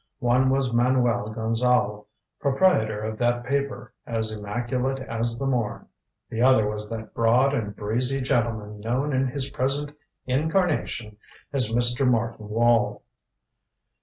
[0.17, 2.07] One was Manuel Gonzale,
[2.39, 5.85] proprietor of that paper, as immaculate as the morn;
[6.27, 9.91] the other was that broad and breezy gentleman known in his present
[10.25, 11.17] incarnation
[11.53, 12.07] as Mr.
[12.07, 13.03] Martin Wall.